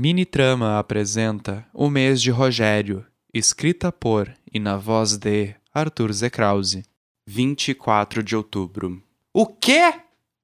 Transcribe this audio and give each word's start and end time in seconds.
Mini 0.00 0.24
Trama 0.24 0.78
apresenta 0.78 1.66
O 1.74 1.90
Mês 1.90 2.22
de 2.22 2.30
Rogério, 2.30 3.04
escrita 3.34 3.90
por 3.90 4.32
e 4.54 4.60
na 4.60 4.76
voz 4.76 5.16
de 5.16 5.56
Arthur 5.74 6.12
Zekrause. 6.12 6.84
24 7.26 8.22
de 8.22 8.36
outubro. 8.36 9.02
O 9.34 9.44
quê? 9.44 9.92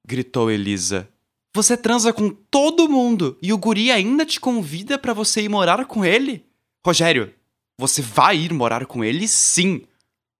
gritou 0.05 0.51
Elisa. 0.51 1.07
Você 1.55 1.77
transa 1.77 2.11
com 2.11 2.29
todo 2.31 2.89
mundo 2.89 3.37
e 3.41 3.53
o 3.53 3.57
guri 3.57 3.93
ainda 3.93 4.25
te 4.25 4.41
convida 4.41 4.99
para 4.99 5.13
você 5.13 5.43
ir 5.43 5.47
morar 5.47 5.85
com 5.85 6.03
ele? 6.03 6.43
Rogério, 6.85 7.33
você 7.79 8.01
vai 8.01 8.37
ir 8.37 8.51
morar 8.51 8.85
com 8.85 9.05
ele 9.05 9.25
sim. 9.25 9.83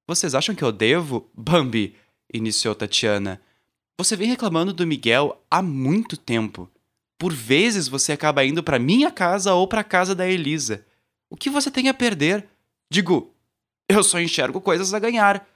Vocês 0.05 0.35
acham 0.35 0.53
que 0.53 0.63
eu 0.65 0.73
devo? 0.73 1.29
Bambi, 1.33 1.95
iniciou 2.33 2.75
Tatiana. 2.75 3.41
Você 3.97 4.17
vem 4.17 4.27
reclamando 4.27 4.73
do 4.73 4.85
Miguel 4.85 5.41
há 5.49 5.61
muito 5.61 6.17
tempo. 6.17 6.69
Por 7.17 7.33
vezes 7.33 7.87
você 7.87 8.11
acaba 8.11 8.45
indo 8.45 8.61
para 8.61 8.79
minha 8.79 9.11
casa 9.11 9.53
ou 9.53 9.67
para 9.67 9.83
casa 9.83 10.13
da 10.13 10.27
Elisa. 10.27 10.85
O 11.29 11.37
que 11.37 11.49
você 11.49 11.71
tem 11.71 11.87
a 11.87 11.93
perder? 11.93 12.45
Digo, 12.89 13.33
eu 13.87 14.03
só 14.03 14.19
enxergo 14.19 14.59
coisas 14.59 14.93
a 14.93 14.99
ganhar. 14.99 15.47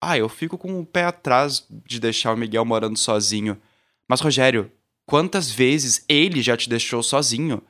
Ah, 0.00 0.18
eu 0.18 0.28
fico 0.28 0.58
com 0.58 0.80
o 0.80 0.86
pé 0.86 1.04
atrás 1.04 1.64
de 1.86 2.00
deixar 2.00 2.32
o 2.32 2.36
Miguel 2.36 2.64
morando 2.64 2.98
sozinho. 2.98 3.60
Mas, 4.08 4.20
Rogério, 4.20 4.70
quantas 5.06 5.50
vezes 5.50 6.04
ele 6.08 6.42
já 6.42 6.56
te 6.56 6.68
deixou 6.68 7.02
sozinho? 7.02 7.62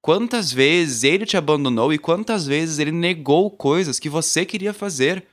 Quantas 0.00 0.52
vezes 0.52 1.04
ele 1.04 1.26
te 1.26 1.36
abandonou 1.36 1.92
e 1.92 1.98
quantas 1.98 2.46
vezes 2.46 2.78
ele 2.78 2.92
negou 2.92 3.50
coisas 3.50 3.98
que 3.98 4.08
você 4.08 4.46
queria 4.46 4.72
fazer? 4.72 5.26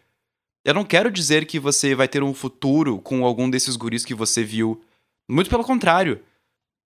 Eu 0.65 0.73
não 0.73 0.83
quero 0.83 1.09
dizer 1.09 1.45
que 1.45 1.59
você 1.59 1.95
vai 1.95 2.07
ter 2.07 2.21
um 2.21 2.33
futuro 2.33 2.99
com 2.99 3.23
algum 3.23 3.49
desses 3.49 3.77
guris 3.77 4.03
que 4.03 4.13
você 4.13 4.43
viu. 4.43 4.81
Muito 5.29 5.49
pelo 5.49 5.63
contrário. 5.63 6.21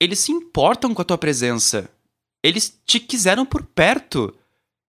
Eles 0.01 0.17
se 0.17 0.31
importam 0.31 0.95
com 0.95 1.01
a 1.03 1.05
tua 1.05 1.17
presença. 1.17 1.87
Eles 2.41 2.75
te 2.87 2.99
quiseram 2.99 3.45
por 3.45 3.61
perto. 3.61 4.35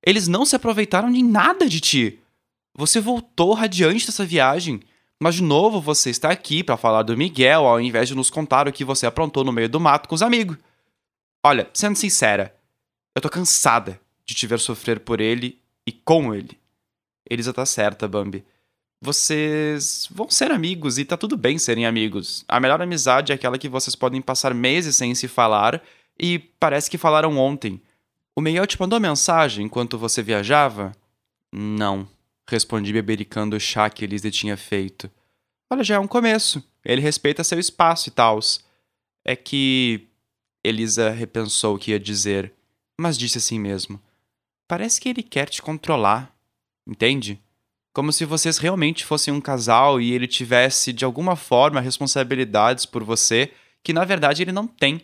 Eles 0.03 0.27
não 0.27 0.47
se 0.47 0.57
aproveitaram 0.57 1.13
de 1.13 1.23
nada 1.23 1.69
de 1.69 1.81
ti. 1.81 2.19
Você 2.75 2.99
voltou 2.99 3.53
radiante 3.53 4.07
dessa 4.07 4.25
viagem, 4.25 4.81
mas 5.21 5.35
de 5.35 5.43
novo 5.43 5.83
você 5.83 6.09
está 6.09 6.31
aqui 6.31 6.65
para 6.65 6.79
falar 6.79 7.03
do 7.03 7.15
Miguel 7.15 7.67
ao 7.67 7.79
invés 7.79 8.09
de 8.09 8.15
nos 8.15 8.31
contar 8.31 8.67
o 8.67 8.73
que 8.73 8.87
você 8.87 9.05
aprontou 9.05 9.45
no 9.45 9.53
meio 9.53 9.69
do 9.69 9.79
mato 9.79 10.09
com 10.09 10.15
os 10.15 10.23
amigos. 10.23 10.57
Olha, 11.45 11.69
sendo 11.75 11.95
sincera, 11.95 12.57
eu 13.15 13.21
tô 13.21 13.29
cansada 13.29 14.01
de 14.25 14.35
te 14.35 14.47
ver 14.47 14.61
sofrer 14.61 14.99
por 15.01 15.21
ele 15.21 15.61
e 15.87 15.93
com 15.93 16.35
ele. 16.35 16.59
Elisa 17.29 17.53
tá 17.53 17.67
certa, 17.67 18.09
Bambi. 18.09 18.43
Vocês 19.05 20.09
vão 20.13 20.31
ser 20.31 20.53
amigos 20.53 20.97
e 20.97 21.05
tá 21.05 21.17
tudo 21.17 21.37
bem 21.37 21.59
serem 21.59 21.87
amigos. 21.87 22.45
A 22.47 22.61
melhor 22.61 22.81
amizade 22.81 23.33
é 23.33 23.35
aquela 23.35 23.59
que 23.59 23.69
vocês 23.69 23.97
podem 23.97 24.23
passar 24.23 24.55
meses 24.55 24.95
sem 24.95 25.13
se 25.13 25.27
falar 25.27 25.83
e 26.17 26.39
parece 26.39 26.89
que 26.89 26.97
falaram 26.97 27.37
ontem. 27.37 27.81
O 28.33 28.41
Miguel 28.41 28.65
te 28.65 28.81
mandou 28.81 29.01
mensagem 29.01 29.67
enquanto 29.67 29.99
você 29.99 30.23
viajava? 30.23 30.93
Não, 31.51 32.09
respondi 32.49 32.93
bebericando 32.93 33.57
o 33.57 33.61
chá 33.61 33.91
que 33.91 34.05
Elise 34.05 34.31
tinha 34.31 34.57
feito. 34.57 35.11
Olha, 35.69 35.83
já 35.83 35.97
é 35.97 35.99
um 35.99 36.07
começo. 36.07 36.63
Ele 36.85 37.01
respeita 37.01 37.43
seu 37.43 37.59
espaço 37.59 38.09
e 38.09 38.13
tals. 38.13 38.65
É 39.25 39.35
que. 39.35 40.07
Elisa 40.63 41.11
repensou 41.11 41.75
o 41.75 41.79
que 41.79 41.91
ia 41.91 41.99
dizer, 41.99 42.53
mas 42.97 43.19
disse 43.19 43.39
assim 43.39 43.59
mesmo. 43.59 44.01
Parece 44.69 45.01
que 45.01 45.09
ele 45.09 45.25
quer 45.25 45.49
te 45.49 45.61
controlar. 45.61 46.33
Entende? 46.87 47.41
Como 47.95 48.13
se 48.13 48.25
vocês 48.25 48.57
realmente 48.59 49.05
fossem 49.05 49.33
um 49.33 49.41
casal 49.41 50.01
e 50.01 50.13
ele 50.13 50.27
tivesse, 50.27 50.93
de 50.93 51.05
alguma 51.05 51.37
forma, 51.37 51.81
responsabilidades 51.81 52.87
por 52.87 53.05
você 53.05 53.53
que 53.85 53.93
na 53.93 54.05
verdade 54.05 54.43
ele 54.43 54.53
não 54.53 54.67
tem. 54.67 55.03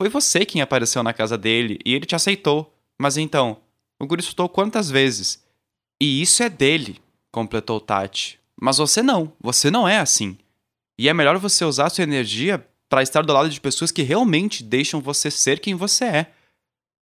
Foi 0.00 0.08
você 0.08 0.44
quem 0.44 0.60
apareceu 0.60 1.02
na 1.02 1.12
casa 1.12 1.38
dele 1.38 1.78
e 1.84 1.94
ele 1.94 2.06
te 2.06 2.16
aceitou. 2.16 2.74
Mas 3.00 3.16
então, 3.16 3.60
o 4.00 4.06
guri 4.06 4.22
soltou 4.22 4.48
quantas 4.48 4.90
vezes? 4.90 5.44
E 6.00 6.20
isso 6.20 6.42
é 6.42 6.48
dele, 6.48 7.00
completou 7.30 7.80
Tati. 7.80 8.40
Mas 8.60 8.78
você 8.78 9.02
não, 9.02 9.32
você 9.40 9.70
não 9.70 9.88
é 9.88 9.98
assim. 9.98 10.36
E 10.98 11.08
é 11.08 11.14
melhor 11.14 11.38
você 11.38 11.64
usar 11.64 11.90
sua 11.90 12.02
energia 12.02 12.66
para 12.88 13.02
estar 13.02 13.22
do 13.22 13.32
lado 13.32 13.48
de 13.48 13.60
pessoas 13.60 13.90
que 13.90 14.02
realmente 14.02 14.62
deixam 14.62 15.00
você 15.00 15.30
ser 15.30 15.60
quem 15.60 15.74
você 15.74 16.04
é. 16.04 16.32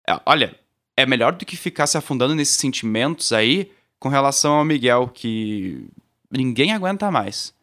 é. 0.08 0.20
Olha, 0.26 0.58
é 0.96 1.06
melhor 1.06 1.34
do 1.34 1.46
que 1.46 1.58
ficar 1.58 1.88
se 1.88 1.98
afundando 1.98 2.36
nesses 2.36 2.58
sentimentos 2.58 3.34
aí 3.34 3.72
com 4.04 4.10
relação 4.10 4.56
ao 4.56 4.66
Miguel, 4.66 5.08
que 5.08 5.88
ninguém 6.30 6.74
aguenta 6.74 7.10
mais. 7.10 7.54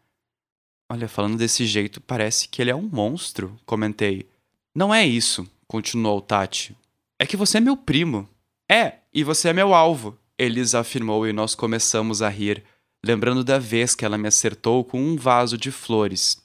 Olha, 0.91 1.06
falando 1.06 1.37
desse 1.37 1.67
jeito, 1.67 2.01
parece 2.01 2.49
que 2.49 2.62
ele 2.62 2.71
é 2.71 2.75
um 2.75 2.89
monstro, 2.91 3.55
comentei. 3.67 4.27
Não 4.75 4.95
é 4.95 5.06
isso, 5.06 5.47
continuou 5.67 6.19
Tati. 6.19 6.75
É 7.19 7.27
que 7.27 7.37
você 7.37 7.59
é 7.59 7.61
meu 7.61 7.77
primo. 7.77 8.27
É, 8.71 9.01
e 9.12 9.23
você 9.23 9.51
é 9.51 9.53
meu 9.53 9.75
alvo, 9.75 10.17
Elisa 10.39 10.81
afirmou 10.81 11.27
e 11.27 11.33
nós 11.34 11.55
começamos 11.55 12.23
a 12.23 12.31
rir, 12.31 12.65
lembrando 13.05 13.45
da 13.45 13.59
vez 13.59 13.95
que 13.95 14.07
ela 14.07 14.17
me 14.17 14.28
acertou 14.28 14.83
com 14.83 14.99
um 14.99 15.17
vaso 15.17 15.59
de 15.59 15.71
flores. 15.71 16.43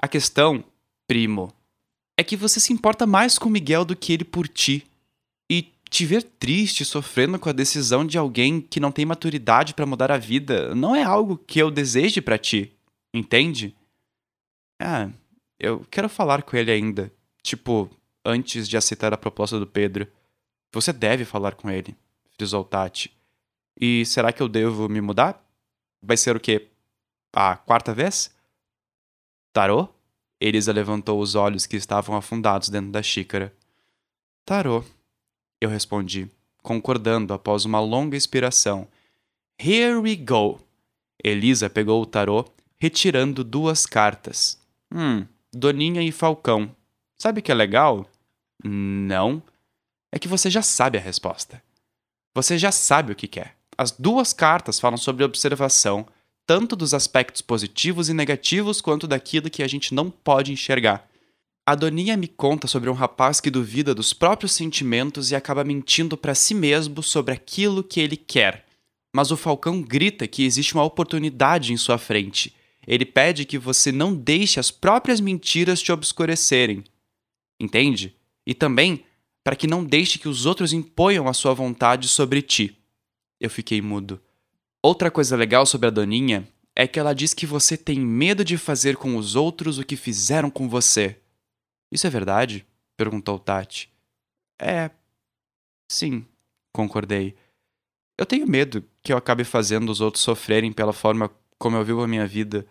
A 0.00 0.06
questão, 0.06 0.62
primo, 1.04 1.52
é 2.16 2.22
que 2.22 2.36
você 2.36 2.60
se 2.60 2.72
importa 2.72 3.08
mais 3.08 3.40
com 3.40 3.50
Miguel 3.50 3.84
do 3.84 3.96
que 3.96 4.12
ele 4.12 4.24
por 4.24 4.46
ti. 4.46 4.86
Te 5.92 6.06
ver 6.06 6.22
triste, 6.22 6.86
sofrendo 6.86 7.38
com 7.38 7.50
a 7.50 7.52
decisão 7.52 8.02
de 8.02 8.16
alguém 8.16 8.62
que 8.62 8.80
não 8.80 8.90
tem 8.90 9.04
maturidade 9.04 9.74
para 9.74 9.84
mudar 9.84 10.10
a 10.10 10.16
vida, 10.16 10.74
não 10.74 10.96
é 10.96 11.02
algo 11.02 11.36
que 11.36 11.58
eu 11.58 11.70
deseje 11.70 12.22
para 12.22 12.38
ti, 12.38 12.74
entende? 13.12 13.76
Ah, 14.80 15.10
eu 15.60 15.84
quero 15.90 16.08
falar 16.08 16.44
com 16.44 16.56
ele 16.56 16.72
ainda, 16.72 17.12
tipo, 17.42 17.90
antes 18.24 18.66
de 18.66 18.74
aceitar 18.78 19.12
a 19.12 19.18
proposta 19.18 19.60
do 19.60 19.66
Pedro. 19.66 20.10
Você 20.72 20.94
deve 20.94 21.26
falar 21.26 21.56
com 21.56 21.70
ele, 21.70 21.94
frisou 22.38 22.64
Tati. 22.64 23.14
E 23.78 24.06
será 24.06 24.32
que 24.32 24.42
eu 24.42 24.48
devo 24.48 24.88
me 24.88 25.02
mudar? 25.02 25.46
Vai 26.02 26.16
ser 26.16 26.34
o 26.34 26.40
quê? 26.40 26.68
A 27.34 27.54
quarta 27.54 27.92
vez? 27.92 28.34
Tarô? 29.52 29.90
Elisa 30.40 30.72
levantou 30.72 31.20
os 31.20 31.34
olhos 31.34 31.66
que 31.66 31.76
estavam 31.76 32.16
afundados 32.16 32.70
dentro 32.70 32.90
da 32.90 33.02
xícara. 33.02 33.54
Tarô, 34.46 34.82
eu 35.64 35.70
respondi, 35.70 36.28
concordando 36.62 37.32
após 37.32 37.64
uma 37.64 37.80
longa 37.80 38.16
expiração. 38.16 38.88
Here 39.58 39.94
we 39.94 40.16
go. 40.16 40.60
Elisa 41.22 41.70
pegou 41.70 42.02
o 42.02 42.06
tarô, 42.06 42.44
retirando 42.80 43.44
duas 43.44 43.86
cartas. 43.86 44.58
Hum, 44.92 45.24
Doninha 45.52 46.02
e 46.02 46.10
Falcão. 46.10 46.74
Sabe 47.16 47.38
o 47.38 47.42
que 47.42 47.52
é 47.52 47.54
legal? 47.54 48.10
Não. 48.64 49.40
É 50.10 50.18
que 50.18 50.26
você 50.26 50.50
já 50.50 50.62
sabe 50.62 50.98
a 50.98 51.00
resposta. 51.00 51.62
Você 52.34 52.58
já 52.58 52.72
sabe 52.72 53.12
o 53.12 53.16
que 53.16 53.28
quer. 53.28 53.54
As 53.78 53.92
duas 53.92 54.32
cartas 54.32 54.80
falam 54.80 54.96
sobre 54.96 55.24
observação, 55.24 56.06
tanto 56.44 56.74
dos 56.74 56.92
aspectos 56.92 57.40
positivos 57.40 58.08
e 58.08 58.14
negativos 58.14 58.80
quanto 58.80 59.06
daquilo 59.06 59.48
que 59.48 59.62
a 59.62 59.68
gente 59.68 59.94
não 59.94 60.10
pode 60.10 60.52
enxergar. 60.52 61.08
A 61.64 61.76
Doninha 61.76 62.16
me 62.16 62.26
conta 62.26 62.66
sobre 62.66 62.90
um 62.90 62.92
rapaz 62.92 63.40
que 63.40 63.48
duvida 63.48 63.94
dos 63.94 64.12
próprios 64.12 64.50
sentimentos 64.50 65.30
e 65.30 65.36
acaba 65.36 65.62
mentindo 65.62 66.16
para 66.16 66.34
si 66.34 66.54
mesmo 66.54 67.04
sobre 67.04 67.32
aquilo 67.32 67.84
que 67.84 68.00
ele 68.00 68.16
quer. 68.16 68.66
Mas 69.14 69.30
o 69.30 69.36
Falcão 69.36 69.80
grita 69.80 70.26
que 70.26 70.44
existe 70.44 70.74
uma 70.74 70.82
oportunidade 70.82 71.72
em 71.72 71.76
sua 71.76 71.98
frente. 71.98 72.52
Ele 72.84 73.06
pede 73.06 73.44
que 73.44 73.58
você 73.58 73.92
não 73.92 74.12
deixe 74.12 74.58
as 74.58 74.72
próprias 74.72 75.20
mentiras 75.20 75.80
te 75.80 75.92
obscurecerem. 75.92 76.82
Entende? 77.60 78.16
E 78.44 78.54
também 78.54 79.04
para 79.44 79.54
que 79.54 79.68
não 79.68 79.84
deixe 79.84 80.18
que 80.18 80.28
os 80.28 80.46
outros 80.46 80.72
imponham 80.72 81.28
a 81.28 81.32
sua 81.32 81.54
vontade 81.54 82.08
sobre 82.08 82.42
ti. 82.42 82.76
Eu 83.40 83.50
fiquei 83.50 83.80
mudo. 83.80 84.20
Outra 84.82 85.12
coisa 85.12 85.36
legal 85.36 85.64
sobre 85.64 85.86
a 85.86 85.90
Doninha 85.90 86.48
é 86.74 86.88
que 86.88 86.98
ela 86.98 87.12
diz 87.12 87.32
que 87.32 87.46
você 87.46 87.76
tem 87.76 88.00
medo 88.00 88.44
de 88.44 88.58
fazer 88.58 88.96
com 88.96 89.16
os 89.16 89.36
outros 89.36 89.78
o 89.78 89.84
que 89.84 89.94
fizeram 89.94 90.50
com 90.50 90.68
você. 90.68 91.21
Isso 91.92 92.06
é 92.06 92.10
verdade? 92.10 92.66
perguntou 92.96 93.38
Tati. 93.38 93.92
É. 94.58 94.90
Sim, 95.90 96.26
concordei. 96.72 97.36
Eu 98.18 98.24
tenho 98.24 98.46
medo 98.46 98.82
que 99.02 99.12
eu 99.12 99.16
acabe 99.16 99.44
fazendo 99.44 99.90
os 99.90 100.00
outros 100.00 100.24
sofrerem 100.24 100.72
pela 100.72 100.92
forma 100.92 101.30
como 101.58 101.76
eu 101.76 101.84
vivo 101.84 102.02
a 102.02 102.08
minha 102.08 102.26
vida. 102.26 102.66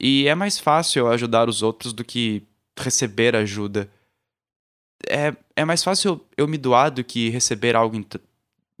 E 0.00 0.26
é 0.26 0.34
mais 0.34 0.58
fácil 0.58 1.00
eu 1.00 1.08
ajudar 1.12 1.48
os 1.48 1.62
outros 1.62 1.92
do 1.92 2.04
que 2.04 2.44
receber 2.78 3.36
ajuda. 3.36 3.90
É, 5.08 5.36
é 5.54 5.64
mais 5.64 5.84
fácil 5.84 6.26
eu 6.36 6.48
me 6.48 6.58
doar 6.58 6.90
do 6.90 7.04
que 7.04 7.28
receber 7.28 7.76
algo 7.76 7.96
em, 7.96 8.04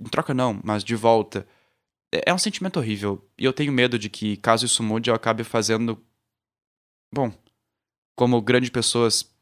em 0.00 0.04
troca, 0.04 0.34
não, 0.34 0.60
mas 0.64 0.82
de 0.82 0.96
volta. 0.96 1.46
É, 2.12 2.30
é 2.30 2.34
um 2.34 2.38
sentimento 2.38 2.78
horrível. 2.78 3.24
E 3.38 3.44
eu 3.44 3.52
tenho 3.52 3.72
medo 3.72 3.98
de 3.98 4.08
que, 4.08 4.36
caso 4.38 4.66
isso 4.66 4.82
mude, 4.82 5.10
eu 5.10 5.14
acabe 5.14 5.44
fazendo. 5.44 6.02
Bom, 7.12 7.32
como 8.16 8.40
grandes 8.42 8.70
pessoas 8.70 9.37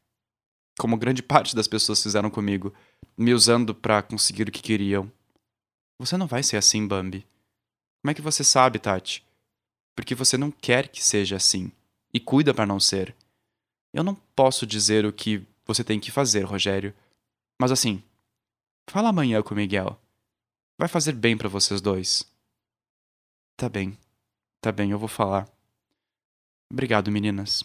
como 0.78 0.96
grande 0.96 1.22
parte 1.22 1.54
das 1.54 1.68
pessoas 1.68 2.02
fizeram 2.02 2.30
comigo, 2.30 2.72
me 3.16 3.32
usando 3.32 3.74
para 3.74 4.02
conseguir 4.02 4.48
o 4.48 4.52
que 4.52 4.62
queriam. 4.62 5.10
Você 5.98 6.16
não 6.16 6.26
vai 6.26 6.42
ser 6.42 6.56
assim, 6.56 6.86
Bambi. 6.86 7.26
Como 8.02 8.10
é 8.10 8.14
que 8.14 8.22
você 8.22 8.44
sabe, 8.44 8.78
Tati? 8.78 9.24
Porque 9.94 10.14
você 10.14 10.36
não 10.36 10.50
quer 10.50 10.88
que 10.88 11.02
seja 11.02 11.36
assim 11.36 11.72
e 12.12 12.20
cuida 12.20 12.52
para 12.52 12.66
não 12.66 12.78
ser. 12.78 13.14
Eu 13.92 14.04
não 14.04 14.14
posso 14.14 14.66
dizer 14.66 15.06
o 15.06 15.12
que 15.12 15.42
você 15.64 15.82
tem 15.82 15.98
que 15.98 16.10
fazer, 16.10 16.42
Rogério. 16.42 16.94
Mas 17.58 17.72
assim, 17.72 18.02
Fala 18.88 19.08
amanhã 19.08 19.42
com 19.42 19.52
o 19.52 19.56
Miguel. 19.56 20.00
Vai 20.78 20.88
fazer 20.88 21.12
bem 21.12 21.36
para 21.36 21.48
vocês 21.48 21.80
dois. 21.80 22.24
Tá 23.56 23.68
bem. 23.68 23.98
Tá 24.60 24.70
bem, 24.70 24.90
eu 24.90 24.98
vou 24.98 25.08
falar. 25.08 25.48
Obrigado, 26.70 27.10
meninas. 27.10 27.64